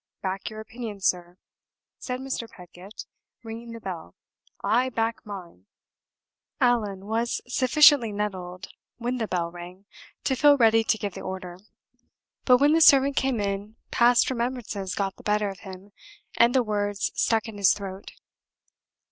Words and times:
Back 0.23 0.49
your 0.49 0.59
opinion, 0.59 0.99
sir," 0.99 1.37
said 1.99 2.19
Mr. 2.21 2.49
Pedgift, 2.49 3.05
ringing 3.43 3.71
the 3.71 3.79
bell; 3.79 4.15
"I 4.63 4.89
back 4.89 5.23
mine!" 5.27 5.67
Allan 6.59 7.05
was 7.05 7.39
sufficiently 7.45 8.11
nettled 8.11 8.69
when 8.97 9.17
the 9.19 9.27
bell 9.27 9.51
rang 9.51 9.85
to 10.23 10.35
feel 10.35 10.57
ready 10.57 10.83
to 10.83 10.97
give 10.97 11.13
the 11.13 11.21
order. 11.21 11.59
But 12.45 12.57
when 12.57 12.73
the 12.73 12.81
servant 12.81 13.15
came 13.15 13.39
in, 13.39 13.75
past 13.91 14.31
remembrances 14.31 14.95
got 14.95 15.17
the 15.17 15.21
better 15.23 15.49
of 15.49 15.59
him, 15.59 15.91
and 16.35 16.55
the 16.55 16.63
words 16.63 17.11
stuck 17.13 17.47
in 17.47 17.59
his 17.59 17.71
throat. 17.71 18.13